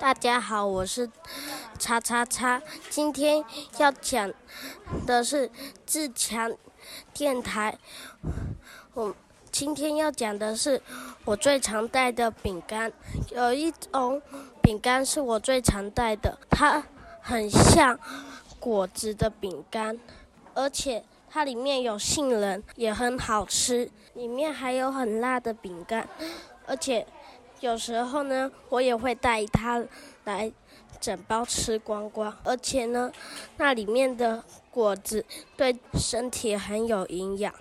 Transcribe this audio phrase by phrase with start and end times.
[0.00, 1.10] 大家好，我是
[1.76, 3.44] 叉叉叉，今天
[3.78, 4.32] 要讲
[5.04, 5.50] 的是
[5.84, 6.52] 自强
[7.12, 7.76] 电台。
[8.94, 9.12] 我
[9.50, 10.80] 今天要讲的是
[11.24, 12.92] 我最常带的饼干，
[13.30, 14.22] 有一种
[14.62, 16.80] 饼干是我最常带的，它
[17.20, 17.98] 很像
[18.60, 19.98] 果子的饼干，
[20.54, 23.90] 而且它里面有杏仁，也很好吃。
[24.14, 26.08] 里面还有很辣的饼干，
[26.66, 27.04] 而且。
[27.60, 29.84] 有时候呢，我也会带它
[30.24, 30.52] 来
[31.00, 33.10] 整包吃光光，而且呢，
[33.56, 35.24] 那里面的果子
[35.56, 37.52] 对身体很有营养。